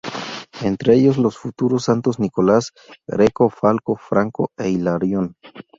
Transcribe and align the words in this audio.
Entre 0.63 0.95
ellos 0.95 1.19
los 1.19 1.37
futuros 1.37 1.83
santos 1.83 2.17
Nicolás 2.17 2.73
Greco, 3.05 3.49
Falco, 3.51 3.95
Franco 3.97 4.49
e 4.57 4.67
Hilarión. 4.67 5.35